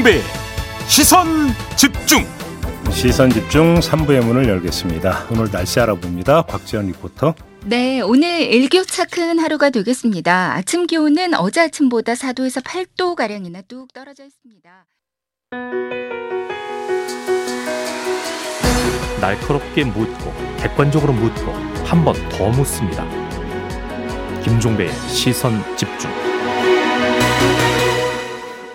[0.00, 0.20] 김종배
[0.88, 1.26] 시선
[1.76, 2.24] 집중
[2.90, 5.26] 시선 집중 3부의 문을 열겠습니다.
[5.30, 6.42] 오늘 날씨 알아봅니다.
[6.42, 7.34] 곽지연 리포터.
[7.66, 10.54] 네, 오늘 일교차 큰 하루가 되겠습니다.
[10.54, 14.86] 아침 기온은 어제 아침보다 4도에서 8도 가량이나 뚝 떨어져 있습니다.
[19.20, 21.52] 날카롭게 묻고 객관적으로 묻고
[21.84, 23.06] 한 번 더 묻습니다.
[24.42, 26.10] 김종배의 시선 집중.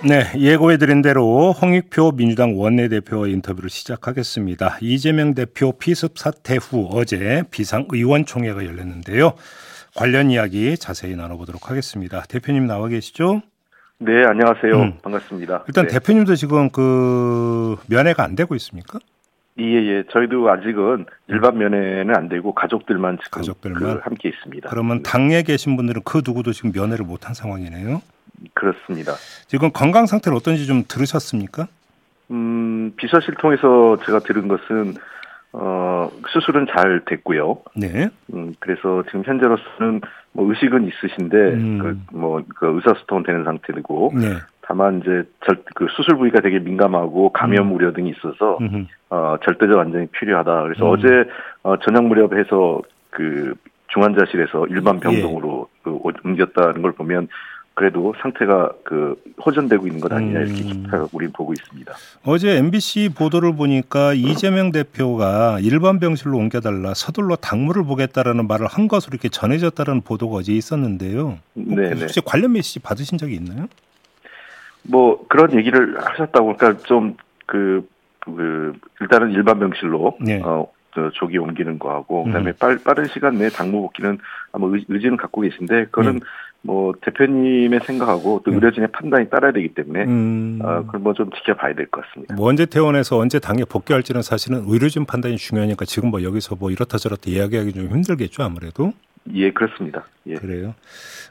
[0.04, 4.77] 네, 예고해드린 대로 홍익표 민주당 원내대표 인터뷰를 시작하겠습니다.
[4.81, 9.34] 이재명 대표 피습 사태 후 어제 비상의원총회가 열렸는데요.
[9.95, 12.22] 관련 이야기 자세히 나눠보도록 하겠습니다.
[12.30, 13.41] 대표님 나와 계시죠?
[13.98, 14.73] 네, 안녕하세요.
[14.76, 14.98] 음.
[15.02, 15.63] 반갑습니다.
[15.67, 15.94] 일단 네.
[15.94, 19.00] 대표님도 지금 그 면회가 안 되고 있습니까?
[19.58, 20.03] 예, 예.
[20.12, 24.69] 저희도 아직은 일반 면회는 안 되고 가족들만 지금 가족들만 그 함께 있습니다.
[24.69, 28.02] 그러면 당에 계신 분들은 그 누구도 지금 면회를 못한 상황이네요.
[28.53, 29.14] 그렇습니다.
[29.47, 31.67] 지금 건강 상태는 어떤지 좀 들으셨습니까?
[32.31, 34.95] 음, 비서실 통해서 제가 들은 것은
[35.53, 37.61] 어, 수술은 잘 됐고요.
[37.75, 38.09] 네.
[38.33, 40.02] 음, 그래서 지금 현재로서는
[40.33, 41.80] 뭐 의식은 있으신데 음.
[41.80, 44.36] 그, 뭐, 그 의사소통은 되는 상태고 네.
[44.61, 47.73] 다만 이제 절, 그 수술 부위가 되게 민감하고 감염 음.
[47.73, 48.86] 우려 등이 있어서 음흠.
[49.11, 50.63] 어, 절대적 안정이 필요하다.
[50.63, 50.91] 그래서 음.
[50.91, 51.08] 어제
[51.63, 53.53] 어, 저녁 무렵해서 그
[53.94, 55.00] 중환자실에서 일반 예.
[55.00, 57.30] 병동으로 그 오- 옮겼다는 걸 보면
[57.76, 60.84] 그래도 상태가 그 호전되고 있는 것 아니냐 이렇게 음.
[60.84, 61.94] 기타 우린 보고 있습니다.
[62.26, 69.12] 어제 MBC 보도를 보니까 이재명 대표가 일반 병실로 옮겨달라 서둘러 당무를 보겠다라는 말을 한 것으로
[69.14, 71.38] 이렇게 전해졌다는 보도가 어제 있었는데요.
[71.53, 72.02] 네, 네.
[72.02, 73.68] 혹시 관련 메시지 받으신 적이 있나요?
[74.84, 77.88] 뭐 그런 얘기를 하셨다고 그러니까 좀 그
[78.26, 80.42] 그 일단은 일반 병실로 네.
[80.44, 82.26] 어, 저 조기 옮기는 거하고 음.
[82.28, 84.18] 그다음에 빨, 빠른 시간 내에 당무 복귀는
[84.52, 86.19] 아마 의, 의지는 갖고 계신데 그거는 네.
[86.66, 88.56] 뭐 대표님의 생각하고 또 음.
[88.56, 90.59] 의료진의 판단이 따라야 되기 때문에 음.
[90.64, 92.36] 어, 그걸 뭐 좀 지켜봐야 될 것 같습니다.
[92.36, 96.98] 뭐 언제 퇴원해서 언제 당에 복귀할지는 사실은 의료진 판단이 중요하니까 지금 뭐 여기서 뭐 이렇다
[96.98, 98.92] 저렇다 이야기하기 좀 힘들겠죠 아무래도
[99.34, 100.03] 예, 그렇습니다.
[100.28, 100.36] 예.
[100.36, 100.76] 그래요.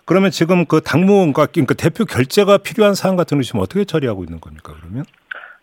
[0.05, 4.41] 그러면 지금 그 당무가 그러니까 대표 결재가 필요한 사안 같은 거 지금 어떻게 처리하고 있는
[4.41, 5.05] 겁니까 그러면?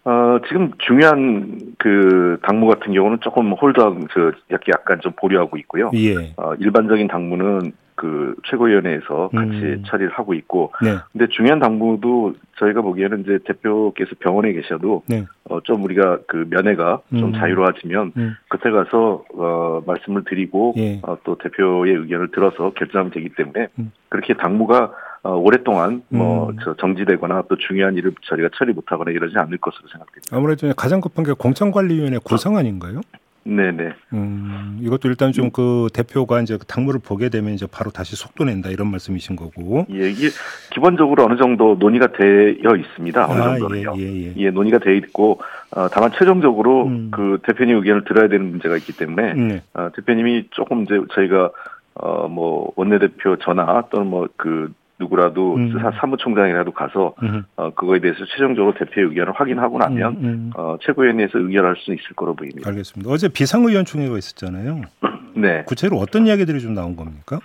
[0.03, 4.31] 어, 지금 중요한 그 당무 같은 경우는 조금 홀더, 저,
[4.69, 5.91] 약간 좀 보류하고 있고요.
[5.93, 6.33] 예.
[6.37, 9.83] 어, 일반적인 당무는 그 최고위원회에서 같이 음.
[9.85, 10.95] 처리를 하고 있고, 네.
[11.11, 15.27] 근데 중요한 당무도 저희가 보기에는 이제 대표께서 병원에 계셔도, 네.
[15.43, 17.19] 어, 좀 우리가 그 면회가 음.
[17.19, 18.35] 좀 자유로워지면, 음.
[18.49, 20.99] 그때 가서, 어, 말씀을 드리고, 예.
[21.03, 23.91] 어, 또 대표의 의견을 들어서 결정하면 되기 때문에, 음.
[24.09, 24.91] 그렇게 당무가
[25.23, 26.55] 어, 오랫동안 뭐 음.
[26.63, 30.35] 저 정지되거나 또 중요한 일을 저희가 처리 못하거나 이러지 않을 것으로 생각됩니다.
[30.35, 33.01] 아무래도 가장 급한 게 공천관리위원회 구성 아닌가요?
[33.43, 33.93] 네네.
[34.13, 38.69] 음, 이것도 일단 좀 그 대표가 이제 당무를 보게 되면 이제 바로 다시 속도 낸다
[38.69, 39.85] 이런 말씀이신 거고.
[39.91, 40.29] 예, 이게
[40.73, 43.27] 기본적으로 어느 정도 논의가 되어 있습니다.
[43.27, 43.93] 어느 아, 정도는요.
[43.97, 44.33] 예, 예, 예.
[44.37, 45.41] 예, 논의가 되어 있고
[45.71, 47.11] 어, 다만 최종적으로 음.
[47.11, 49.61] 그 대표님 의견을 들어야 되는 문제가 있기 때문에 네.
[49.73, 51.51] 어, 대표님이 조금 이제 저희가
[51.95, 55.79] 어, 뭐 원내대표 전화 또는 뭐 그 누구라도 음.
[55.79, 60.51] 사- 사무총장이라도 가서 음, 어, 그거에 대해서 최종적으로 대표의 의견을 확인하고 나면 음, 음.
[60.55, 62.69] 어, 최고위원회에서 의결할 수 있을 거로 보입니다.
[62.69, 63.11] 알겠습니다.
[63.11, 64.81] 어제 비상의원총회가 있었잖아요.
[65.35, 65.63] 네.
[65.65, 67.39] 구체로 어떤 이야기들이 좀 나온 겁니까?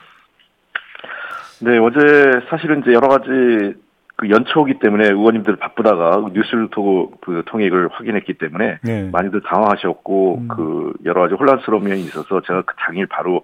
[1.60, 3.74] 네, 어제 사실은 이제 여러 가지
[4.18, 9.10] 그 연초기 때문에 의원님들 바쁘다가 뉴스를 통고 그 통역을 확인했기 때문에 네.
[9.10, 10.48] 많이들 당황하셨고 음.
[10.48, 13.42] 그 여러 가지 혼란스러운 면이 있어서 제가 그 당일 바로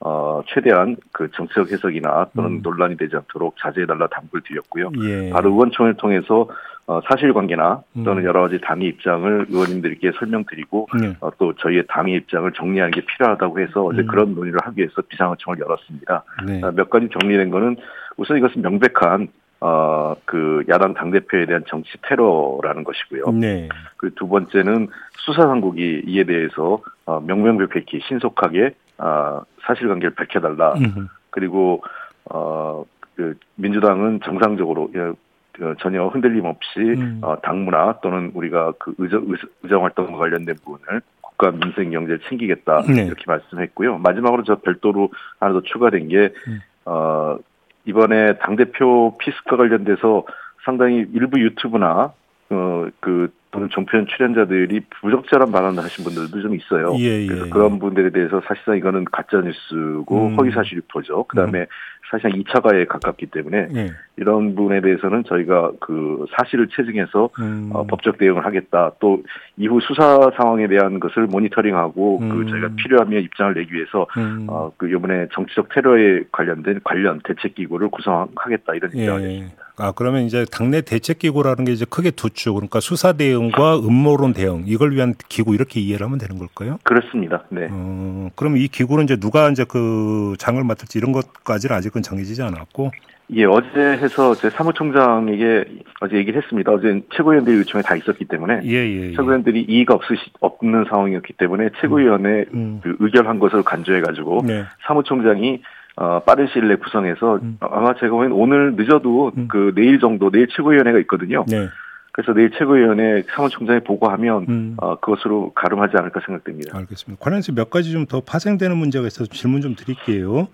[0.00, 2.60] 어 최대한 그 정치적 해석이나 또는 음.
[2.62, 4.90] 논란이 되지 않도록 자제해달라 당부를 드렸고요.
[5.02, 5.30] 예.
[5.30, 6.48] 바로 의원총회를 통해서
[6.86, 8.24] 어 사실관계나 또는 음.
[8.24, 11.16] 여러 가지 당의 입장을 의원님들께 설명드리고 네.
[11.20, 14.06] 어, 또 저희의 당의 입장을 정리하는 게 필요하다고 해서 어제 음.
[14.06, 16.24] 그런 논의를 하기 위해서 비상의총을 열었습니다.
[16.46, 16.60] 네.
[16.64, 17.76] 아, 몇 가지 정리된 거는
[18.16, 19.28] 우선 이것은 명백한
[19.60, 23.38] 어, 그 야당 당대표에 대한 정치 테러라는 것이고요.
[23.38, 23.68] 네.
[23.98, 24.88] 그두 번째는
[25.18, 30.74] 수사 당국이 이에 대해서 어, 명명백백히 신속하게 어, 사실관계를 밝혀달라.
[30.74, 31.08] 음.
[31.30, 31.82] 그리고
[32.26, 32.84] 어,
[33.16, 35.12] 그 민주당은 정상적으로 예,
[35.52, 37.20] 그 전혀 흔들림 없이 음.
[37.22, 42.82] 어, 당무나 또는 우리가 그 의정, 의- 의정 활동과 관련된 부분을 국가 민생 경제를 챙기겠다
[42.82, 43.04] 네.
[43.06, 43.98] 이렇게 말씀했고요.
[43.98, 46.60] 마지막으로 저 별도로 하나 더 추가된 게 음.
[46.84, 47.38] 어,
[47.86, 50.24] 이번에 당 대표 피스과 관련돼서
[50.64, 52.12] 상당히 일부 유튜브나
[52.50, 56.94] 어, 그 또는 종편 출연자들이 부적절한 발언을 하신 분들도 좀 있어요.
[56.98, 57.50] 예, 예, 그래서 예.
[57.50, 60.36] 그런 분들에 대해서 사실상 이거는 가짜 뉴스고 음.
[60.36, 61.24] 허위사실 유포죠.
[61.24, 61.66] 그다음에
[62.10, 63.90] 사실상 2차 가해에 가깝기 때문에 예.
[64.16, 67.70] 이런 부분에 대해서는 저희가 그 사실을 체증해서 음.
[67.72, 68.92] 어, 법적 대응을 하겠다.
[69.00, 69.22] 또
[69.56, 72.28] 이후 수사 상황에 대한 것을 모니터링하고 음.
[72.28, 74.46] 그 저희가 필요하면 입장을 내기 위해서 음.
[74.48, 79.26] 어, 그 이번에 정치적 테러에 관련된 관련 대책 기구를 구성하겠다 이런 입장을 예.
[79.26, 79.59] 냈습니다.
[79.80, 84.34] 아 그러면 이제 당내 대책 기구라는 게 이제 크게 두 축, 그러니까 수사 대응과 음모론
[84.34, 86.78] 대응 이걸 위한 기구 이렇게 이해를 하면 되는 걸까요?
[86.82, 87.44] 그렇습니다.
[87.48, 87.68] 네.
[87.70, 92.90] 어, 그럼 이 기구는 이제 누가 이제 그 장을 맡을지 이런 것까지는 아직은 정해지지 않았고.
[93.32, 95.64] 예, 어제 해서 제 사무총장에게
[96.00, 96.72] 어제 얘기를 했습니다.
[96.72, 99.10] 어제 최고위원들이 요청에 다 있었기 때문에 예, 예, 예.
[99.12, 102.80] 최고위원들이 이의가 없으시, 없는 상황이었기 때문에 최고위원회 음.
[102.82, 104.64] 그 의결한 것을 간주해 가지고 네.
[104.84, 105.62] 사무총장이
[106.00, 107.58] 어, 빠른 시일 내에 구성해서 음.
[107.60, 109.48] 아마 제가 보기엔 오늘 늦어도 음.
[109.50, 111.44] 그 내일 정도 내일 최고위원회가 있거든요.
[111.46, 111.68] 네.
[112.12, 114.74] 그래서 내일 최고위원회 사무총장에 보고하면 음.
[114.78, 116.76] 어, 그것으로 가름하지 않을까 생각됩니다.
[116.76, 117.22] 알겠습니다.
[117.22, 120.48] 관련해서 몇 가지 좀 더 파생되는 문제가 있어서 질문 좀 드릴게요.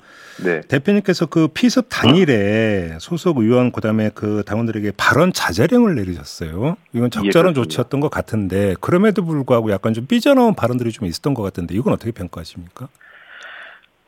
[0.45, 0.63] 네.
[0.63, 6.77] 대표님께서 그 피습 당일에 소속 의원 그다음에 그 당원들에게 발언 자제령을 내리셨어요.
[6.93, 7.63] 이건 적절한 그렇습니다.
[7.63, 12.11] 조치였던 것 같은데 그럼에도 불구하고 약간 좀 삐져나온 발언들이 좀 있었던 것 같은데 이건 어떻게
[12.11, 12.89] 평가하십니까?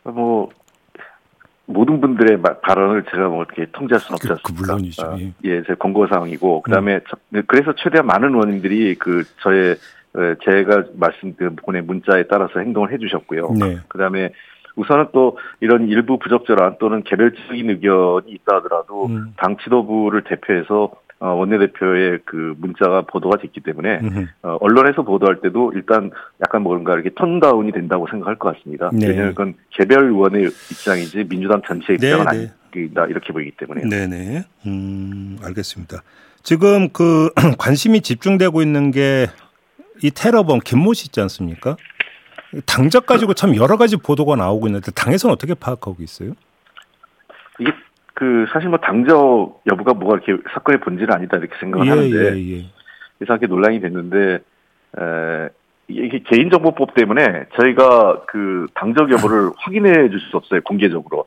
[0.03, 0.51] 뭐
[1.69, 4.49] 모든 분들의 마- 발언을 제가 뭐 어떻게 통제할 수는 없지 그- 않습니까?
[4.49, 5.03] 그 물론이죠.
[5.07, 5.33] 아, 예.
[5.45, 9.77] 예, 제 권고 사항이고 그다음에 저- 네, 그래서 최대한 많은 의원님들이 그 저의
[10.15, 13.51] 어, 제가 말씀드린 보낸 문자에 따라서 행동을 해주셨고요.
[13.61, 13.79] 네.
[13.89, 14.31] 그다음에
[14.77, 19.35] 우선은 또 이런 일부 부적절한 또는 개별적인 의견이 있다 하더라도 음.
[19.37, 24.01] 당 지도부를 대표해서 어, 원내대표의 그 문자가 보도가 됐기 때문에.
[24.43, 26.11] 어, 언론에서 보도할 때도 일단
[26.41, 28.91] 약간 뭔가 이렇게 톤다운이 된다고 생각할 것 같습니다.
[28.93, 29.09] 네.
[29.09, 32.53] 왜냐하면 그건 개별 의원의 입장이지 민주당 전체 네, 입장은 네.
[32.73, 34.45] 아니다 이렇게 보이기 때문에 네네.
[34.67, 36.03] 음, 알겠습니다.
[36.43, 39.27] 지금 그 관심이 집중되고 있는 게
[40.03, 41.77] 이 테러범 김모 씨 있지 않습니까?
[42.67, 46.33] 당적 가지고 참 여러 가지 보도가 나오고 있는데 당에서는 어떻게 파악하고 있어요?
[47.59, 47.71] 이게
[48.19, 52.65] 그 사실 뭐 당적 여부가 뭐가 이렇게 사건의 본질은 아니다 이렇게 생각을 하는데 예, 예.
[53.23, 54.41] 이상하게 논란이 됐는데
[54.99, 55.49] 에,
[55.87, 61.27] 이게 개인정보법 때문에 저희가 그 당적 여부를 확인해 줄 수 없어요 공개적으로.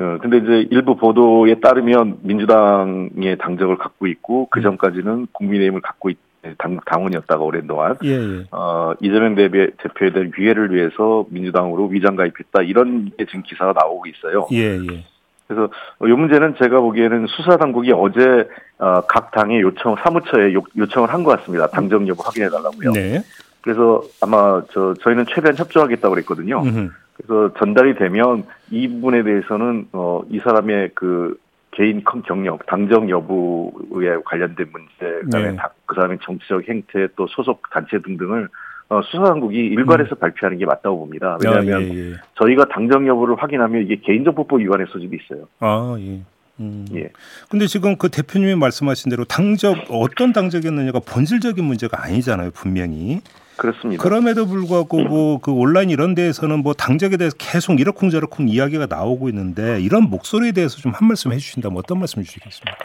[0.00, 4.46] 어, 근데 이제 일부 보도에 따르면 민주당의 당적을 갖고 있고 음.
[4.50, 6.16] 그 전까지는 국민의힘을 갖고 있,
[6.56, 8.44] 당, 당원이었다가 오랜 동안 예, 예.
[8.50, 14.06] 어, 이재명 대표, 대표에 대한 위해를 위해서 민주당으로 위장 가입했다 이런 게 지금 기사가 나오고
[14.06, 14.46] 있어요.
[14.52, 15.04] 예, 예.
[15.48, 15.70] 그래서
[16.02, 18.46] 이 문제는 제가 보기에는 수사 당국이 어제
[18.78, 21.66] 어, 각 당의 요청 사무처에 요, 요청을 한 것 같습니다.
[21.68, 22.92] 당정 여부 확인해 달라고요.
[22.92, 23.22] 네.
[23.62, 26.60] 그래서 아마 저 저희는 최대한 협조하겠다고 그랬거든요.
[26.62, 26.90] 음흠.
[27.16, 31.36] 그래서 전달이 되면 이 부분에 대해서는 어, 이 사람의 그
[31.72, 35.56] 개인 컴 경력, 당정 여부에 관련된 문제, 그다음에 네.
[35.56, 38.48] 다- 그 사람의 정치적 행태, 또 소속 단체 등등을
[38.90, 41.36] 어, 수사당국이 일괄해서 발표하는 게 맞다고 봅니다.
[41.44, 41.90] 왜냐하면 음.
[41.90, 42.14] 아, 예, 예.
[42.40, 45.46] 저희가 당정 여부를 확인하면 이게 개인정보법 위반의 소지도 있어요.
[45.60, 46.20] 아, 예.
[46.60, 46.86] 음.
[46.94, 47.10] 예.
[47.50, 53.20] 근데 지금 그 대표님이 말씀하신 대로 당적 어떤 당적이었느냐가 본질적인 문제가 아니잖아요, 분명히.
[53.58, 54.02] 그렇습니다.
[54.02, 59.80] 그럼에도 불구하고 뭐 그 온라인 이런 데에서는 뭐 당적에 대해서 계속 이러쿵저러쿵 이야기가 나오고 있는데
[59.80, 62.76] 이런 목소리에 대해서 좀 한 말씀 해주신다면 어떤 말씀 주시겠습니까?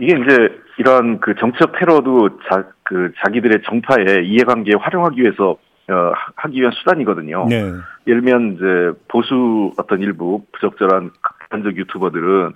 [0.00, 0.48] 이게 이제
[0.78, 5.52] 이런 그 정치적 테러도 자, 그 자기들의 정파의 이해관계에 활용하기 위해서
[5.88, 7.46] 어, 하- 하기 위한 수단이거든요.
[7.48, 7.62] 네.
[8.08, 12.52] 예를 들면 이제 보수 어떤 일부 부적절한 극단적 유튜버들은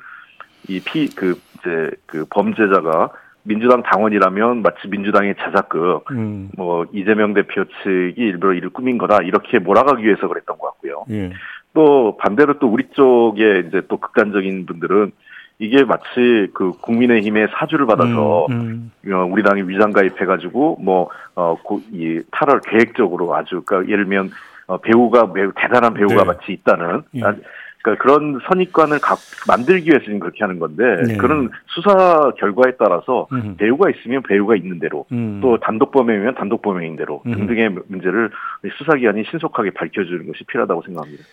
[0.69, 3.11] 이 피 그 이제 그 범죄자가
[3.45, 6.51] 민주당 당원이라면 마치 민주당의 자작극 음.
[6.57, 11.05] 뭐 이재명 대표 측이 일부러 이를 꾸민 거다 이렇게 몰아가기 위해서 그랬던 것 같고요.
[11.11, 11.31] 예.
[11.75, 15.13] 또 반대로 또 우리 쪽에 이제 또 극단적인 분들은
[15.59, 23.35] 이게 마치 그 국민의힘의 사주를 받아서 음, 어, 우리 당이 위장 가입해가지고 뭐어이 탈을 계획적으로
[23.35, 24.31] 아주 그러니까 예를 들면
[24.67, 26.25] 어, 배우가 매우 대단한 배우가 네.
[26.25, 27.23] 마치 있다는 예.
[27.23, 27.35] 아,
[27.83, 31.17] 그러니까 그런 선입관을 각 만들기 위해서 지금 그렇게 하는 건데 네.
[31.19, 33.57] 그런 수사 결과에 따라서 음.
[33.59, 35.41] 배우가 있으면 배우가 있는 대로 음.
[35.43, 37.33] 또 단독 범행이면 단독 범행인 대로 음.
[37.33, 38.31] 등등의 문제를
[38.79, 41.25] 수사기관이 신속하게 밝혀주는 것이 필요하다고 생각합니다.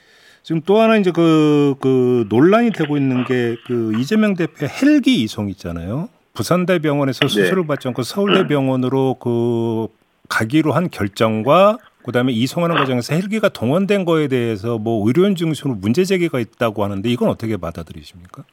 [0.43, 5.49] 지금 또 하나 이제 그, 그 논란이 되고 있는 게 그 이재명 대표 헬기 이송
[5.49, 6.09] 있잖아요.
[6.33, 7.27] 부산대병원에서 네.
[7.27, 9.87] 수술을 받지 않고 서울대병원으로 그
[10.29, 16.39] 가기로 한 결정과 그다음에 이송하는 과정에서 헬기가 동원된 거에 대해서 뭐 의료인 중심으로 문제 제기가
[16.39, 18.43] 있다고 하는데 이건 어떻게 받아들이십니까?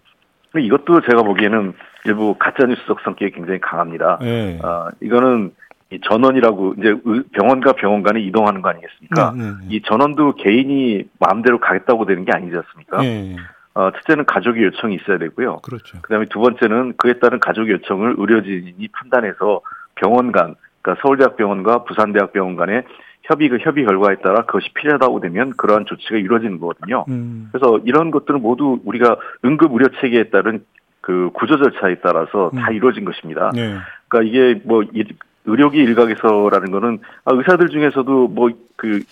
[0.59, 1.73] 이것도 제가 보기에는
[2.05, 4.19] 일부 가짜 뉴스 적 성격이 굉장히 강합니다.
[4.23, 4.59] 예.
[4.63, 5.53] 아, 이거는
[5.91, 9.33] 이 전원이라고 이제 의- 병원과 병원 간에 이동하는 거 아니겠습니까?
[9.37, 9.67] 네, 네, 네.
[9.71, 13.05] 이 전원도 개인이 마음대로 가겠다고 되는 게 아니지 않습니까?
[13.05, 13.37] 예.
[13.75, 15.61] 어, 첫째는 가족의 요청이 있어야 되고요.
[15.63, 15.99] 그렇죠.
[16.03, 19.61] 그다음에 두 번째는 그에 따른 가족 요청을 의료진이 판단해서
[19.95, 22.83] 병원 간, 그러니까 서울대학병원과 부산대학병원 간의
[23.23, 27.05] 협의 그 협의 결과에 따라 그것이 필요하다고 되면 그러한 조치가 이루어지는 거거든요.
[27.09, 27.49] 음.
[27.53, 30.65] 그래서 이런 것들은 모두 우리가 응급 의료 체계에 따른
[31.01, 32.75] 그 구조 절차에 따라서 다 음.
[32.75, 33.51] 이루어진 것입니다.
[33.55, 33.75] 네.
[34.09, 35.05] 그러니까 이게 뭐 이-
[35.49, 39.03] 의료기 일각에서라는 거는 아, 의사들 중에서도 뭐 그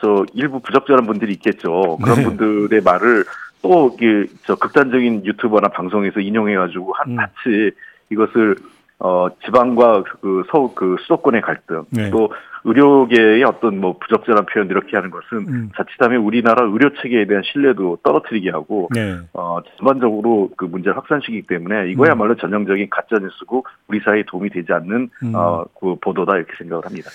[0.00, 1.98] 저 일부 부적절한 분들이 있겠죠.
[2.02, 2.24] 그런 네.
[2.24, 3.24] 분들의 말을
[3.62, 7.16] 또 이게 저 극단적인 유튜버나 방송에서 인용해가지고 한 음.
[7.16, 7.72] 마치
[8.10, 8.56] 이것을
[9.00, 12.10] 어 지방과 그 서울 그 수도권의 갈등 네.
[12.10, 12.32] 또
[12.64, 15.70] 의료계의 어떤 뭐 부적절한 표현 이렇게 하는 것은 음.
[15.76, 19.18] 자칫하면 우리나라 의료 체계에 대한 신뢰도 떨어뜨리게 하고 네.
[19.32, 25.10] 어 전반적으로 그 문제를 확산시키기 때문에 이거야말로 전형적인 가짜 뉴스고 우리 사회에 도움이 되지 않는
[25.22, 25.32] 음.
[25.34, 27.10] 어그 보도다 이렇게 생각을 합니다.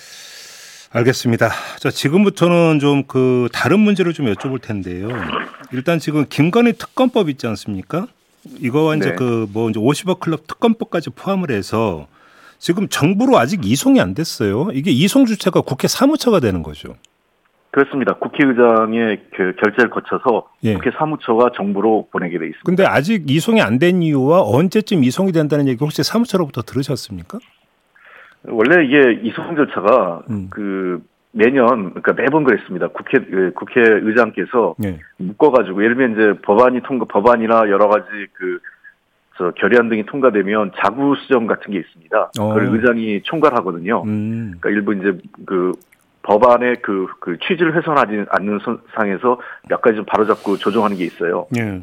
[0.96, 1.48] 알겠습니다.
[1.80, 5.08] 자, 지금부터는 좀 그 다른 문제를 좀 여쭤볼 텐데요.
[5.72, 8.06] 일단 지금 김건희 특검법 있지 않습니까?
[8.60, 9.16] 이거와 이제 네.
[9.16, 12.06] 그뭐 이제 50억 클럽 특검법까지 포함을 해서
[12.58, 14.68] 지금 정부로 아직 이송이 안 됐어요.
[14.72, 16.94] 이게 이송 주체가 국회 사무처가 되는 거죠.
[17.70, 18.14] 그렇습니다.
[18.14, 20.74] 국회의장의 그 결재를 거쳐서 예.
[20.74, 22.62] 국회 사무처가 정부로 보내게 돼 있습니다.
[22.64, 27.38] 근데 아직 이송이 안 된 이유와 언제쯤 이송이 된다는 얘기 혹시 사무처로부터 들으셨습니까?
[28.46, 30.46] 원래 이게 이송 절차가 음.
[30.50, 31.02] 그
[31.34, 32.88] 매년 그러니까 매번 그랬습니다.
[32.88, 34.98] 국회 그 국회의장께서 네.
[35.18, 38.58] 묶어가지고 예를 들면 이제 법안이 통과 법안이나 여러 가지 그
[39.36, 42.30] 저 결의안 등이 통과되면 자구 수정 같은 게 있습니다.
[42.38, 42.48] 어.
[42.54, 44.04] 그걸 의장이 총괄하거든요.
[44.06, 44.54] 음.
[44.60, 45.72] 그러니까 일부 이제 그
[46.22, 51.48] 법안의 그, 그 취지를 훼손하지 않는 선- 상에서 몇 가지 좀 바로잡고 조정하는 게 있어요.
[51.58, 51.82] 예.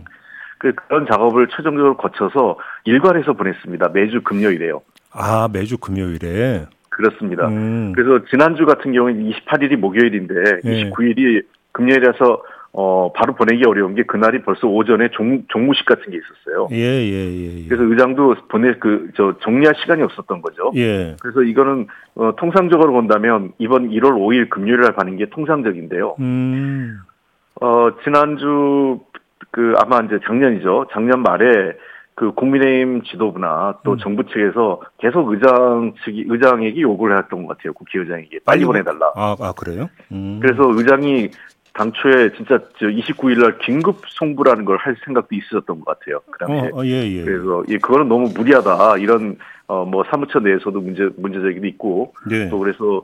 [0.60, 3.90] 그 그런 작업을 최종적으로 거쳐서 일괄해서 보냈습니다.
[3.90, 4.82] 매주 금요일에요.
[5.12, 6.68] 아, 매주 금요일에.
[6.92, 7.48] 그렇습니다.
[7.48, 7.94] 음.
[7.96, 10.90] 그래서 지난주 같은 경우는 28일이 목요일인데 예.
[10.90, 12.44] 29일이 금요일이라서
[12.74, 16.70] 어 바로 보내기 어려운 게 그날이 벌써 오전에 종, 종무식 같은 게 있었어요.
[16.72, 17.64] 예, 예, 예.
[17.64, 17.68] 예.
[17.68, 20.72] 그래서 의장도 보내 그 저 정리할 시간이 없었던 거죠.
[20.76, 21.16] 예.
[21.22, 26.16] 그래서 이거는 어, 통상적으로 본다면 이번 1월 5일 금요일 날 가는 게 통상적인데요.
[26.20, 27.00] 음.
[27.60, 29.00] 어 지난주
[29.52, 30.88] 그 아마 이제 작년이죠.
[30.94, 31.74] 작년 말에
[32.16, 33.98] 그 국민의힘 지도부나 또 음.
[34.00, 37.74] 정부 측에서 계속 의장 측이 의장에게 요구를 했던 것 같아요.
[37.74, 39.12] 국회의장에게 빨리 보내달라.
[39.16, 39.90] 아, 아 그래요?
[40.12, 40.40] 음.
[40.42, 41.30] 그래서 의장이
[41.74, 46.20] 당초에 진짜 저 29일 날 긴급 송부라는 걸 할 생각도 있었던 것 같아요.
[46.30, 46.70] 그 당시에.
[46.74, 47.24] 어, 어, 예, 예.
[47.24, 48.98] 그래서 이 그거는 너무 무리하다.
[48.98, 49.38] 이런
[49.68, 52.50] 어 뭐 사무처 내에서도 문제 문제 제기도 있고 네.
[52.50, 53.02] 또 그래서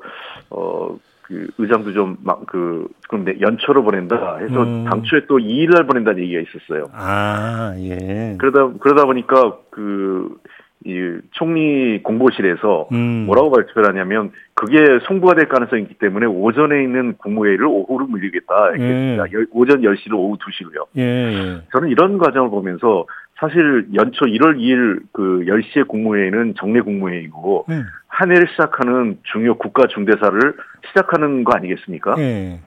[0.50, 4.86] 어 그 의장도 좀막그 그럼 내 연초로 보낸다 해서 음.
[4.86, 6.86] 당초에 또 2일 날 보낸다는 얘기가 있었어요.
[6.94, 8.36] 아, 예.
[8.40, 10.38] 그러다 그러다 보니까 그
[10.86, 13.26] 이 총리 공보실에서 음.
[13.26, 18.70] 뭐라고 발표를 하냐면 그게 송부가 될 가능성이 있기 때문에 오전에 있는 국무회의를 오후로 밀리겠다.
[18.70, 19.18] 이렇게 예.
[19.52, 20.86] 오전 10시로 오후 2시로요.
[20.98, 21.62] 예, 예.
[21.74, 23.06] 저는 이런 과정을 보면서
[23.40, 27.84] 사실 연초 1월 2일 그 10시에 국무회의는 정례 국무회의고 예.
[28.08, 30.40] 한 해를 시작하는 중요 국가 중대사를
[30.88, 32.16] 시작하는 거 아니겠습니까?
[32.18, 32.60] 예.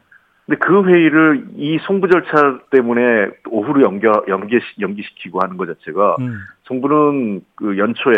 [0.46, 6.38] 근데 그 회의를 이 송부 절차 때문에 오후로 연겨, 연기, 연기시키고 하는 것 자체가 음.
[6.64, 8.14] 정부는 그 연초에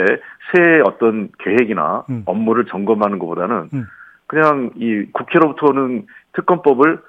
[0.52, 2.22] 새 어떤 계획이나 음.
[2.26, 3.86] 업무를 점검하는 것보다는 음.
[4.26, 7.00] 그냥 이 국회로부터는 특검법을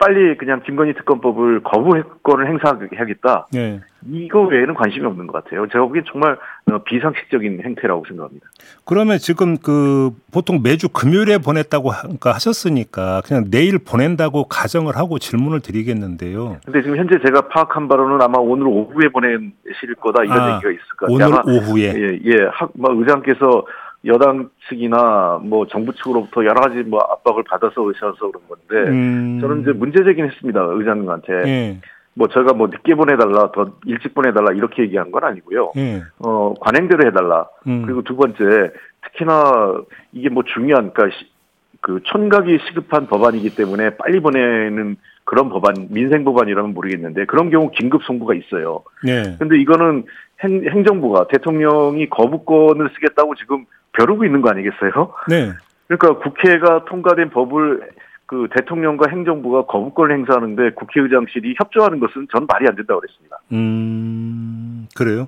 [0.00, 3.48] 빨리 그냥 김건희 특검법을 거부권을 행사하겠다.
[3.54, 3.80] 예.
[4.10, 5.66] 이거 외에는 관심이 없는 것 같아요.
[5.70, 6.38] 제가 보기엔 정말
[6.72, 8.46] 어, 비상식적인 행태라고 생각합니다.
[8.86, 15.18] 그러면 지금 그 보통 매주 금요일에 보냈다고 하- 그러니까 하셨으니까 그냥 내일 보낸다고 가정을 하고
[15.18, 16.56] 질문을 드리겠는데요.
[16.64, 20.82] 근데 지금 현재 제가 파악한 바로는 아마 오늘 오후에 보내실 거다 이런 아, 얘기가 있을
[20.98, 21.42] 것 오늘 같아요.
[21.42, 21.82] 아마 오후에.
[21.94, 22.36] 예, 예.
[22.52, 23.66] 학, 뭐 의장께서
[24.06, 29.38] 여당 측이나 뭐 정부 측으로부터 여러 가지 뭐 압박을 받아서 오셔서 그런 건데 음.
[29.40, 30.60] 저는 이제 문제 제기는 했습니다.
[30.62, 31.32] 의장님한테.
[31.46, 31.78] 예.
[32.14, 35.72] 뭐 저희가 뭐 늦게 보내달라, 더 일찍 보내달라 이렇게 얘기한 건 아니고요.
[35.76, 36.02] 예.
[36.18, 37.46] 어, 관행대로 해달라.
[37.68, 37.82] 음.
[37.86, 38.72] 그리고 두 번째,
[39.04, 39.80] 특히나
[40.12, 41.30] 이게 뭐 중요한, 그러니까 시-
[41.80, 48.02] 그 촌각이 시급한 법안이기 때문에 빨리 보내는 그런 법안, 민생 법안이라면 모르겠는데 그런 경우 긴급
[48.02, 48.82] 송부가 있어요.
[49.06, 49.36] 예.
[49.38, 50.04] 근데 이거는
[50.42, 55.12] 행, 행정부가 대통령이 거부권을 쓰겠다고 지금 벼르고 있는 거 아니겠어요?
[55.28, 55.52] 네.
[55.88, 57.90] 그러니까 국회가 통과된 법을
[58.26, 63.38] 그 대통령과 행정부가 거부권을 행사하는데 국회의장실이 협조하는 것은 전 말이 안 된다고 그랬습니다.
[63.52, 64.86] 음.
[64.94, 65.26] 그래요.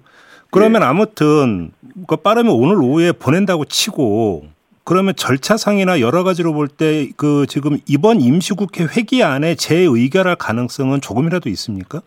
[0.50, 1.72] 그러면 아무튼
[2.06, 4.44] 그 빠르면 오늘 오후에 보낸다고 치고
[4.84, 11.48] 그러면 절차상이나 여러 가지로 볼 때 그 지금 이번 임시국회 회기 안에 재의결할 가능성은 조금이라도
[11.50, 12.02] 있습니까?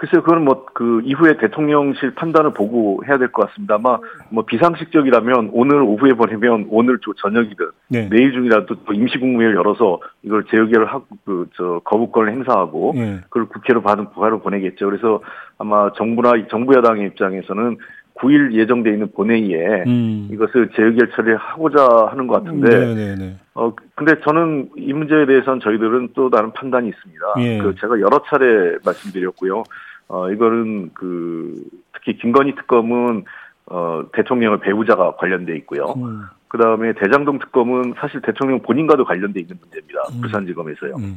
[0.00, 3.74] 글쎄요, 그건 뭐, 그, 이후에 대통령실 판단을 보고 해야 될 것 같습니다.
[3.74, 3.98] 아마,
[4.30, 8.08] 뭐, 비상식적이라면 오늘 오후에 보내면 오늘 저 저녁이든, 네.
[8.08, 13.20] 내일 중이라도 또 임시국무회를 열어서 이걸 재의결을 하고, 그, 저, 거부권을 행사하고, 예.
[13.24, 14.86] 그걸 국회로 받은 부활로 보내겠죠.
[14.86, 15.20] 그래서
[15.58, 17.76] 아마 정부나 정부 여당의 입장에서는
[18.14, 20.28] 9일 예정돼 있는 본회의에 음.
[20.32, 23.36] 이것을 재의결 처리하고자 하는 것 같은데, 네, 네, 네.
[23.54, 27.24] 어, 근데 저는 이 문제에 대해서는 저희들은 또 다른 판단이 있습니다.
[27.40, 27.58] 예.
[27.58, 29.62] 그 제가 여러 차례 말씀드렸고요.
[30.10, 31.54] 어, 이거는 그,
[31.94, 33.24] 특히 김건희 특검은,
[33.66, 35.94] 어, 대통령의 배우자가 관련돼 있고요.
[35.96, 36.24] 음.
[36.48, 40.00] 그 다음에 대장동 특검은 사실 대통령 본인과도 관련돼 있는 문제입니다.
[40.12, 40.20] 음.
[40.22, 40.96] 부산지검에서요.
[40.96, 41.14] 음.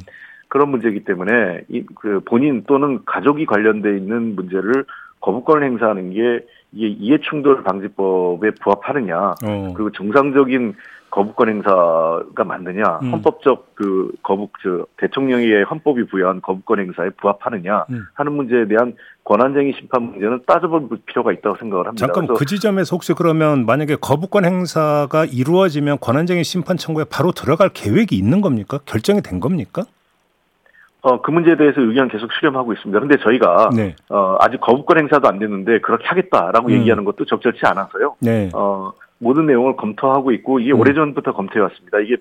[0.48, 4.84] 그런 문제이기 때문에 이 그 본인 또는 가족이 관련돼 있는 문제를
[5.20, 9.72] 거부권을 행사하는 게 이게 이해충돌 방지법에 부합하느냐 어.
[9.74, 10.74] 그리고 정상적인
[11.14, 13.12] 거부권 행사가 맞느냐 음.
[13.12, 18.04] 헌법적 그 거부 저 대통령의 헌법이 부여한 거부권 행사에 부합하느냐 음.
[18.14, 22.04] 하는 문제에 대한 권한쟁의 심판 문제는 따져볼 필요가 있다고 생각을 합니다.
[22.04, 28.16] 잠깐 그 지점에서 혹시 그러면 만약에 거부권 행사가 이루어지면 권한쟁의 심판 청구에 바로 들어갈 계획이
[28.16, 28.80] 있는 겁니까?
[28.84, 29.84] 결정이 된 겁니까?
[31.02, 32.98] 어, 그 문제에 대해서 의견 계속 수렴하고 있습니다.
[32.98, 33.94] 근데 저희가 네.
[34.08, 36.72] 어, 아직 거부권 행사도 안 됐는데 그렇게 하겠다라고 음.
[36.72, 38.16] 얘기하는 것도 적절치 않아서요.
[38.20, 38.50] 네.
[38.52, 40.80] 어, 모든 내용을 검토하고 있고 이게 음.
[40.80, 41.98] 오래전부터 검토해 왔습니다.
[42.00, 42.16] 이게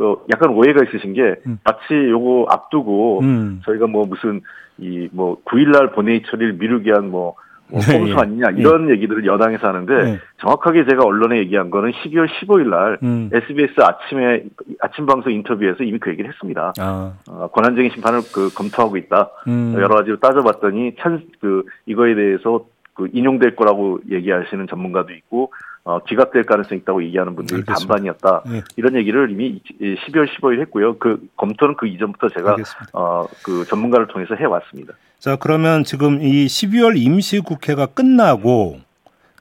[0.00, 1.58] 어, 약간 오해가 있으신 게 음.
[1.64, 3.60] 마치 요거 앞두고 음.
[3.64, 4.40] 저희가 뭐 무슨
[4.78, 7.34] 이 뭐 9일날 본회의 처리를 미루기 위한 뭐,
[7.66, 8.14] 뭐 네, 꼼수 예.
[8.16, 10.18] 아니냐 이런 얘기들을 여당에서 하는데 네.
[10.40, 13.28] 정확하게 제가 언론에 얘기한 거는 12월 15일 날 음.
[13.32, 14.44] SBS 아침에
[14.80, 16.72] 아침 방송 인터뷰에서 이미 그 얘기를 했습니다.
[16.78, 17.12] 아.
[17.28, 19.30] 어, 권한쟁의 심판을 그 검토하고 있다.
[19.48, 19.72] 음.
[19.74, 22.64] 여러 가지로 따져봤더니 찬 그 이거에 대해서
[22.94, 25.52] 그 인용될 거라고 얘기하시는 전문가도 있고
[25.88, 27.94] 어, 기각될 가능성이 있다고 얘기하는 분들이 알겠습니다.
[27.94, 28.42] 반반이었다.
[28.50, 28.62] 네.
[28.76, 30.98] 이런 얘기를 이미 12월 15일 했고요.
[30.98, 32.90] 그 검토는 그 이전부터 제가 알겠습니다.
[32.92, 34.92] 어, 그 전문가를 통해서 해왔습니다.
[35.18, 38.80] 자, 그러면 지금 이 12월 임시국회가 끝나고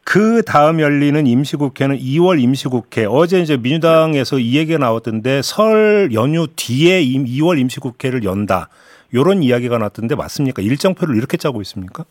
[0.06, 3.08] 그 다음 열리는 임시국회는 2월 임시국회.
[3.10, 8.70] 어제 이제 민주당에서 이 얘기가 나왔던데 설 연휴 뒤에 임- 2월 임시국회를 연다.
[9.14, 10.62] 요런 이야기가 나왔던데 맞습니까?
[10.62, 12.06] 일정표를 이렇게 짜고 있습니까?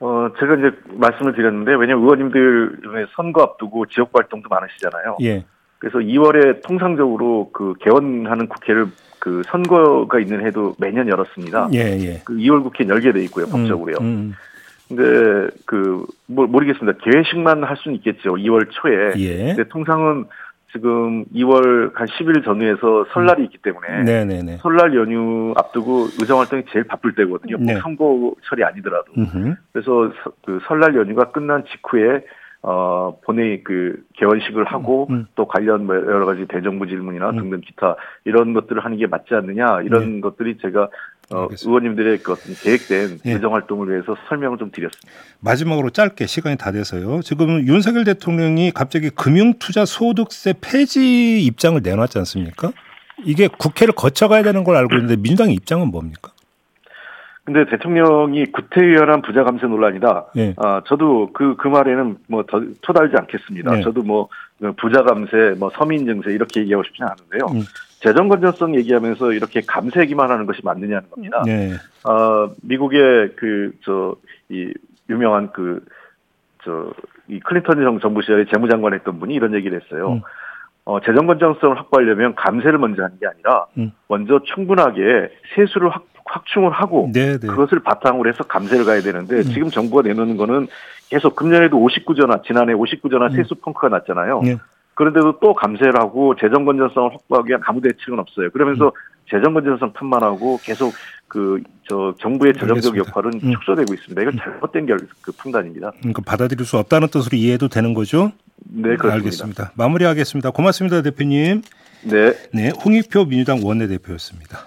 [0.00, 2.80] 어, 제가 이제 말씀을 드렸는데 왜냐면 의원님들
[3.16, 5.18] 선거 앞두고 지역 활동도 많으시잖아요.
[5.22, 5.44] 예.
[5.78, 8.86] 그래서 2월에 통상적으로 그 개원하는 국회를
[9.18, 11.68] 그 선거가 있는 해도 매년 열었습니다.
[11.72, 12.22] 예, 예.
[12.24, 13.96] 그 2월 국회는 열게 돼 있고요, 법적으로요.
[14.00, 14.34] 음, 음.
[14.88, 16.98] 근데 그 뭐, 모르겠습니다.
[17.02, 18.34] 개회식만 할 수는 있겠죠.
[18.34, 19.12] 2월 초에.
[19.16, 19.54] 예.
[19.54, 20.26] 근데 통상은
[20.72, 24.56] 지금 2월 한 10일 전후에서 설날이 있기 때문에 네, 네, 네.
[24.58, 27.56] 설날 연휴 앞두고 의정 활동이 제일 바쁠 때거든요.
[27.56, 27.74] 꼭 네.
[27.80, 29.12] 선거철이 아니더라도.
[29.16, 29.54] 음흠.
[29.72, 32.24] 그래서 서- 그 설날 연휴가 끝난 직후에
[32.60, 35.26] 어 본회의 그 개원식을 하고 음.
[35.36, 37.36] 또 관련 뭐 여러 가지 대정부 질문이나 음.
[37.36, 40.88] 등등 기타 이런 것들을 하는 게 맞지 않느냐 이런 것들이 제가
[41.30, 41.48] 어.
[41.64, 43.32] 의원님들의 그 어떤 계획된 예.
[43.32, 45.08] 의정 활동을 위해서 설명을 좀 드렸습니다.
[45.40, 47.20] 마지막으로 짧게 시간이 다 돼서요.
[47.22, 52.72] 지금 윤석열 대통령이 갑자기 금융투자 소득세 폐지 입장을 내놨지 않습니까?
[53.24, 56.32] 이게 국회를 거쳐가야 되는 걸 알고 있는데 민주당의 입장은 뭡니까?
[57.44, 60.26] 근데 대통령이 구태의연한 부자 감세 논란이다.
[60.36, 60.54] 예.
[60.58, 63.76] 아, 저도 그, 그 말에는 뭐 더 토달지 않겠습니다.
[63.76, 63.82] 네.
[63.82, 64.28] 저도 뭐
[64.76, 67.46] 부자 감세, 뭐 서민 증세 이렇게 얘기하고 싶지는 않은데요.
[67.58, 67.64] 음.
[68.00, 71.42] 재정 건전성 얘기하면서 이렇게 감세기만 하는 것이 맞느냐는 겁니다.
[71.44, 71.72] 네.
[72.04, 74.14] 어, 미국의 그, 저,
[74.48, 74.72] 이,
[75.10, 75.84] 유명한 그,
[76.64, 76.92] 저,
[77.28, 80.12] 이 클린턴 정- 정부 시절에 재무장관 했던 분이 이런 얘기를 했어요.
[80.12, 80.20] 음.
[80.84, 83.92] 어, 재정 건전성을 확보하려면 감세를 먼저 하는 게 아니라, 음.
[84.08, 87.46] 먼저 충분하게 세수를 확, 확충을 하고, 네, 네.
[87.46, 89.42] 그것을 바탕으로 해서 감세를 가야 되는데, 음.
[89.42, 90.68] 지금 정부가 내놓는 거는
[91.10, 93.36] 계속 금년에도 59조나, 지난해 59조나 음.
[93.36, 94.40] 세수 펑크가 났잖아요.
[94.42, 94.56] 네.
[94.98, 98.50] 그런데도 또 감세를 하고 재정 건전성을 확보하기 위한 아무 대책은 없어요.
[98.50, 98.90] 그러면서 음.
[99.30, 100.92] 재정 건전성 탓만 하고 계속
[101.28, 103.08] 그 저 정부의 재정적 알겠습니다.
[103.08, 103.52] 역할은 음.
[103.52, 104.22] 축소되고 있습니다.
[104.22, 105.92] 이건 잘못된 결, 그 판단입니다.
[105.98, 108.32] 그러니까 받아들일 수 없다는 뜻으로 이해해도 되는 거죠?
[108.58, 109.14] 네, 그렇습니다.
[109.14, 109.72] 알겠습니다.
[109.74, 110.50] 마무리하겠습니다.
[110.50, 111.62] 고맙습니다, 대표님.
[112.02, 112.34] 네.
[112.52, 114.58] 네, 홍익표 민주당 원내대표였습니다.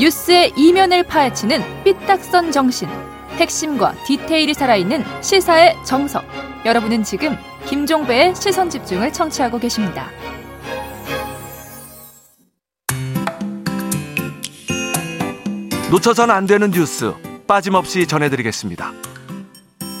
[0.00, 2.88] 뉴스의 이면을 파헤치는 삐딱선 정신.
[3.38, 6.24] 핵심과 디테일이 살아있는 시사의 정석.
[6.64, 10.08] 여러분은 지금 김종배의 시선 집중을 청취하고 계십니다.
[15.90, 17.14] 놓쳐선 안 되는 뉴스
[17.46, 18.92] 빠짐없이 전해드리겠습니다.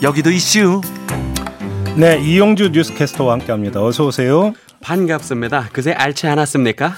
[0.02, 0.80] 여기도 이슈.
[1.96, 3.82] 네, 이용주 뉴스캐스터와 함께합니다.
[3.82, 4.52] 어서 오세요.
[4.80, 5.70] 반갑습니다.
[5.72, 6.94] 그새 앓지 않았습니까?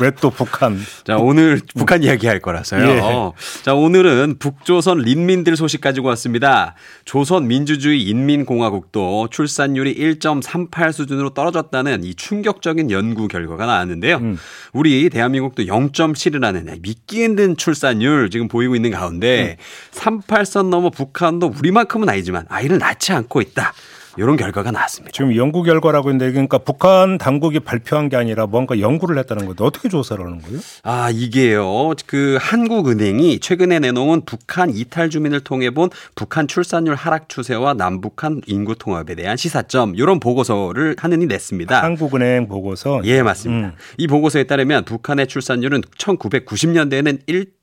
[0.00, 0.78] 왜 또 북한?
[1.04, 2.88] 자, 오늘 북한 이야기 할 거라서요.
[2.88, 3.00] 예.
[3.00, 3.32] 어.
[3.62, 6.74] 자, 오늘은 북조선 린민들 소식 가지고 왔습니다.
[7.04, 14.16] 조선 민주주의 인민공화국도 출산율이 1.38 수준으로 떨어졌다는 이 충격적인 연구 결과가 나왔는데요.
[14.18, 14.38] 음.
[14.72, 19.56] 우리 대한민국도 0.7이라는 믿기 힘든 출산율 지금 보이고 있는 가운데
[19.92, 23.72] 38선 넘어 북한도 우리만큼은 아니지만 아이를 낳지 않고 있다.
[24.16, 25.12] 이런 결과가 나왔습니다.
[25.12, 29.88] 지금 연구 결과라고 했는데 그러니까 북한 당국이 발표한 게 아니라 뭔가 연구를 했다는 건데 어떻게
[29.88, 30.58] 조사를 하는 거예요?
[30.82, 31.92] 아, 이게요.
[32.06, 38.74] 그 한국은행이 최근에 내놓은 북한 이탈 주민을 통해 본 북한 출산율 하락 추세와 남북한 인구
[38.76, 41.82] 통합에 대한 시사점 이런 보고서를 하느니 냈습니다.
[41.82, 43.00] 한국은행 보고서.
[43.04, 43.68] 예, 맞습니다.
[43.68, 43.72] 음.
[43.98, 47.20] 이 보고서에 따르면 북한의 출산율은 1990년대에는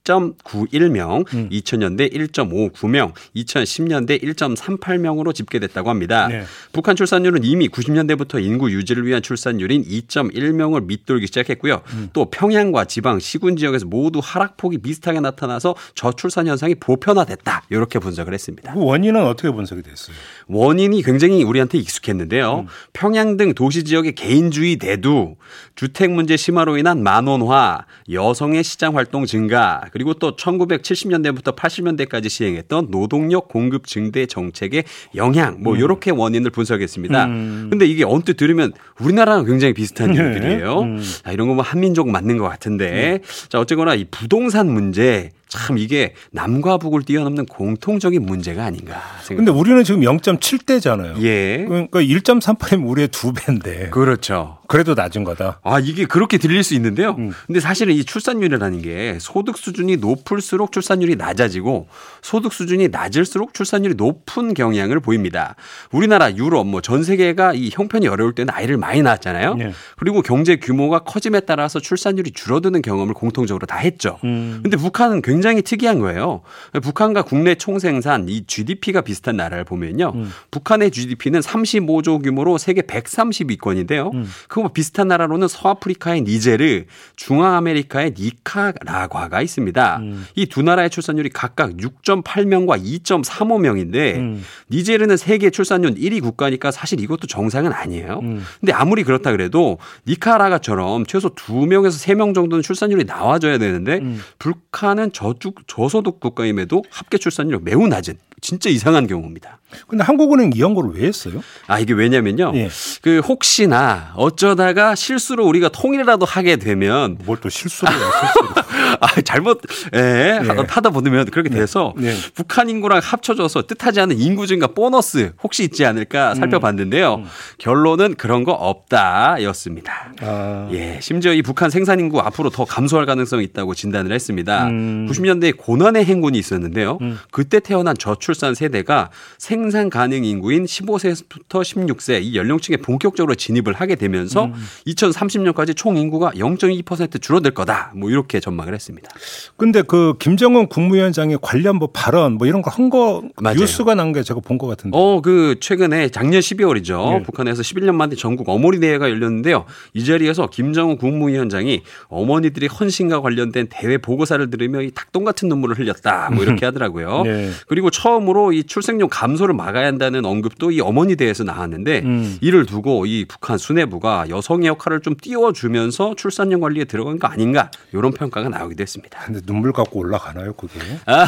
[0.09, 1.49] 1.91명, 음.
[1.49, 6.27] 2000년대 1.59명, 2010년대 1.38명으로 집계됐다고 합니다.
[6.27, 6.43] 네.
[6.71, 11.81] 북한 출산율은 이미 90년대부터 인구 유지를 위한 출산율인 2.1명을 밑돌기 시작했고요.
[11.93, 12.09] 음.
[12.13, 17.63] 또 평양과 지방 시군 지역에서 모두 하락폭이 비슷하게 나타나서 저출산 현상이 보편화됐다.
[17.69, 18.73] 이렇게 분석을 했습니다.
[18.73, 20.15] 그 원인은 어떻게 분석이 됐어요?
[20.47, 22.59] 원인이 굉장히 우리한테 익숙했는데요.
[22.61, 22.67] 음.
[22.93, 25.35] 평양 등 도시 지역의 개인주의 대두,
[25.75, 33.49] 주택 문제 심화로 인한 만원화, 여성의 시장 활동 증가, 그리고 또 1970년대부터 80년대까지 시행했던 노동력
[33.49, 34.85] 공급 증대 정책의
[35.15, 37.25] 영향, 뭐 이렇게 원인을 분석했습니다.
[37.25, 37.67] 음.
[37.69, 40.19] 근데 이게 언뜻 들으면 우리나라랑 굉장히 비슷한 네.
[40.19, 40.79] 일들이에요.
[40.79, 41.01] 음.
[41.25, 43.19] 자, 이런 거면 한민족 맞는 것 같은데.
[43.49, 49.35] 자, 어쨌거나 이 부동산 문제 참 이게 남과 북을 뛰어넘는 공통적인 문제가 아닌가 생각합니다.
[49.35, 51.21] 근데 우리는 지금 0.7대잖아요.
[51.23, 51.65] 예.
[51.67, 54.59] 그러니까 1.38이면 우리의 두 배인데 그렇죠.
[54.67, 55.59] 그래도 낮은 거다.
[55.63, 57.15] 아, 이게 그렇게 들릴 수 있는데요.
[57.17, 57.31] 음.
[57.47, 61.88] 근데 사실은 이 출산율이라는 게 소득 수준이 높을수록 출산율이 낮아지고
[62.21, 65.55] 소득 수준이 낮을수록 출산율이 높은 경향을 보입니다.
[65.91, 69.55] 우리나라, 유럽, 뭐 전 세계가 이 형편이 어려울 때는 아이를 많이 낳았잖아요.
[69.55, 69.73] 네.
[69.97, 74.19] 그리고 경제 규모가 커짐에 따라서 출산율이 줄어드는 경험을 공통적으로 다 했죠.
[74.23, 74.59] 음.
[74.62, 76.41] 근데 북한은 굉장히 특이한 거예요.
[76.82, 80.12] 북한과 국내 총생산 이 GDP가 비슷한 나라를 보면요.
[80.15, 80.32] 음.
[80.52, 84.13] 북한의 GDP는 35조 규모로 세계 130위권인데요.
[84.13, 84.25] 음.
[84.47, 89.97] 그거 비슷한 나라로는 서아프리카의 니제르, 중앙아메리카의 니카라과가 있습니다.
[89.97, 90.25] 음.
[90.36, 94.43] 이두 나라의 출산율이 각각 6.8명과 2.35명인데 음.
[94.71, 98.19] 니제르는 세계 출산율 1위 국가니까 사실 이것도 정상은 아니에요.
[98.23, 98.43] 음.
[98.60, 104.19] 근데 아무리 그렇다 그래도 니카라가처럼 최소 2명에서 3명 정도는 출산율이 나와줘야 되는데 음.
[104.39, 109.59] 북한은 저축 저소득 국가임에도 합계 출산율이 매우 낮은 진짜 이상한 경우입니다.
[109.88, 111.41] 근데 한국은행 이 연구를 왜 했어요?
[111.67, 112.51] 아 이게 왜냐면요.
[112.55, 112.69] 예.
[113.01, 117.93] 그 혹시나 어쩌다가 실수로 우리가 통일이라도 하게 되면 뭘 또 실수를.
[119.01, 119.62] 아 잘못
[119.95, 120.47] 예, 예.
[120.67, 122.13] 하다 보면 그렇게 돼서 네.
[122.34, 127.15] 북한 인구랑 합쳐져서 뜻하지 않은 인구 증가 보너스 혹시 있지 않을까 살펴봤는데요.
[127.15, 127.25] 음.
[127.60, 130.13] 결론은 그런 거 없다였습니다.
[130.21, 130.69] 아.
[130.71, 134.67] 예, 심지어 이 북한 생산 인구 앞으로 더 감소할 가능성이 있다고 진단을 했습니다.
[134.67, 135.08] 음.
[135.10, 136.97] 90년대에 고난의 행군이 있었는데요.
[137.01, 137.19] 음.
[137.32, 144.45] 그때 태어난 저출산 세대가 생산 가능 인구인 15세부터 16세 이 연령층에 본격적으로 진입을 하게 되면서
[144.45, 144.53] 음.
[144.87, 147.91] 2030년까지 총 인구가 0.2% 줄어들 거다.
[147.95, 149.09] 뭐 이렇게 전망을 했습니다.
[149.57, 153.23] 근데 그 김정은 국무위원장이 관련 뭐 발언 뭐 이런 거 한 거.
[153.41, 154.97] 뉴스가 난 게 제가 본 것 같은데.
[154.97, 157.19] 어, 그 최근에 작년 12월이죠.
[157.19, 157.23] 예.
[157.23, 159.65] 북한에서 11년 만에 전국 어머니 대회가 열렸는데요.
[159.93, 166.29] 이 자리에서 김정은 국무위원장이 어머니들이 헌신과 관련된 대회 보고사를 들으며 이 닭똥 같은 눈물을 흘렸다.
[166.31, 167.23] 뭐 이렇게 하더라고요.
[167.23, 167.49] 네.
[167.67, 172.38] 그리고 처음으로 이 출생률 감소를 막아야 한다는 언급도 이 어머니 대회에서 나왔는데 음.
[172.41, 178.12] 이를 두고 이 북한 수뇌부가 여성의 역할을 좀 띄워주면서 출산율 관리에 들어간 거 아닌가 이런
[178.12, 179.19] 평가가 나오기도 했습니다.
[179.25, 180.79] 근데 눈물 갖고 올라가나요, 그게?
[181.05, 181.27] 아.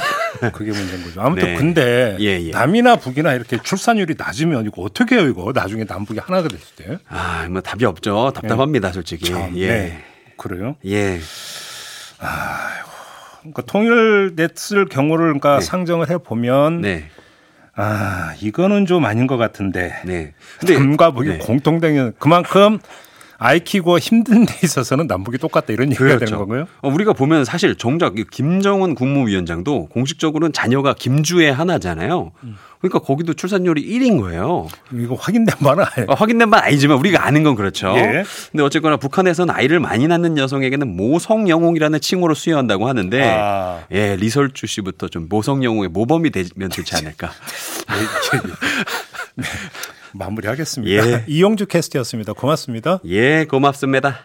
[0.52, 1.22] 그게 문제인 거죠.
[1.22, 1.56] 아무튼 네.
[1.56, 2.52] 근데 예, 예.
[2.52, 5.52] 남이나 북이나 이렇게 출산율이 낮으면 이거 어떻게 해요, 이거?
[5.54, 7.00] 나중에 남북이 하나가 됐을 때.
[7.10, 8.32] 아, 뭐 답이 없죠.
[8.34, 9.26] 답답합니다, 솔직히.
[9.26, 9.68] 참, 예.
[9.68, 10.04] 네.
[10.38, 10.76] 그래요?
[10.86, 11.20] 예.
[13.42, 15.66] 그러니까 통일됐을 경우를 그러니까 네.
[15.66, 17.10] 상정을 해 보면 네.
[17.76, 19.94] 아, 이거는 좀 아닌 것 같은데.
[20.06, 20.34] 네.
[20.68, 21.38] 남과 북이 네.
[21.38, 22.80] 공통된 그만큼
[23.44, 26.68] 아이 키고 힘든 데 있어서는 남북이 똑같다 이런 얘기가 되는 거고요.
[26.82, 32.34] 어, 우리가 보면 사실 정작 이 김정은 국무위원장도 공식적으로는 자녀가 김주의 하나잖아요.
[32.82, 34.68] 그러니까 거기도 출산율이 1인 거예요.
[34.92, 36.08] 이거 확인된 바는 아니에요.
[36.10, 37.94] 어, 확인된 바는 아니지만 우리가 아는 건 그렇죠.
[37.96, 38.24] 예.
[38.52, 43.84] 근데 어쨌거나 북한에서는 아이를 많이 낳는 여성에게는 모성 영웅이라는 칭호를 수여한다고 하는데 아.
[43.92, 47.32] 예, 리설주 씨부터 좀 모성 영웅의 모범이 되면 좋지 않을까.
[50.14, 51.08] 마무리하겠습니다.
[51.08, 51.24] 예.
[51.30, 52.34] 이용주 캐스트였습니다.
[52.34, 53.00] 고맙습니다.
[53.06, 54.22] 예, 고맙습니다.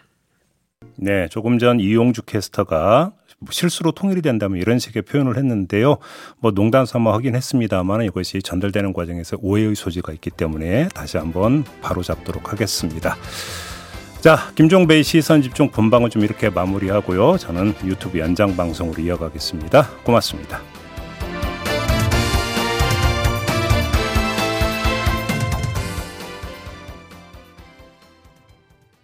[0.96, 3.12] 네, 조금 전 이용주 캐스터가
[3.50, 5.98] 실수로 통일이 된다면 이런 식의 표현을 했는데요.
[6.38, 12.02] 뭐 농담 삼아 하긴 했습니다만 이것이 전달되는 과정에서 오해의 소지가 있기 때문에 다시 한번 바로
[12.02, 13.16] 잡도록 하겠습니다.
[14.20, 17.38] 자, 김종배의 시선 집중 본방은 좀 이렇게 마무리하고요.
[17.38, 19.88] 저는 유튜브 연장 방송으로 이어가겠습니다.
[20.02, 20.75] 고맙습니다.